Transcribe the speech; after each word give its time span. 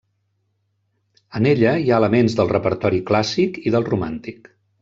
En 1.39 1.49
ella 1.51 1.75
hi 1.83 1.93
ha 1.93 2.01
elements 2.03 2.39
del 2.39 2.51
repertori 2.57 3.05
clàssic 3.11 3.63
i 3.71 3.75
del 3.77 3.91
romàntic. 3.95 4.55